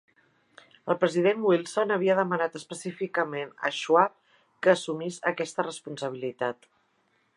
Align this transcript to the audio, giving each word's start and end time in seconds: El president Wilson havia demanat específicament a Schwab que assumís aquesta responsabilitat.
El 0.91 0.95
president 1.01 1.43
Wilson 1.49 1.93
havia 1.97 2.15
demanat 2.19 2.57
específicament 2.59 3.53
a 3.69 3.71
Schwab 3.81 4.17
que 4.65 4.73
assumís 4.75 5.21
aquesta 5.33 5.67
responsabilitat. 5.69 6.69